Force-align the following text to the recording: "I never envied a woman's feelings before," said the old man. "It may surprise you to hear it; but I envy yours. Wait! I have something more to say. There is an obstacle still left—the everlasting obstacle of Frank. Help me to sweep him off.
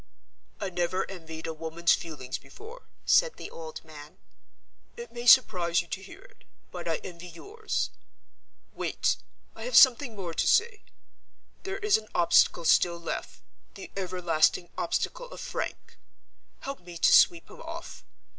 "I 0.59 0.71
never 0.71 1.07
envied 1.11 1.45
a 1.45 1.53
woman's 1.53 1.93
feelings 1.93 2.39
before," 2.39 2.87
said 3.05 3.35
the 3.37 3.51
old 3.51 3.85
man. 3.85 4.17
"It 4.97 5.11
may 5.11 5.27
surprise 5.27 5.83
you 5.83 5.87
to 5.89 6.01
hear 6.01 6.23
it; 6.23 6.43
but 6.71 6.87
I 6.87 6.95
envy 7.03 7.27
yours. 7.27 7.91
Wait! 8.73 9.17
I 9.55 9.65
have 9.65 9.75
something 9.77 10.15
more 10.15 10.33
to 10.33 10.47
say. 10.47 10.81
There 11.61 11.77
is 11.77 11.97
an 11.99 12.07
obstacle 12.15 12.65
still 12.65 12.97
left—the 12.99 13.91
everlasting 13.95 14.71
obstacle 14.75 15.27
of 15.29 15.39
Frank. 15.39 15.99
Help 16.61 16.79
me 16.79 16.97
to 16.97 17.13
sweep 17.13 17.47
him 17.51 17.61
off. 17.61 18.03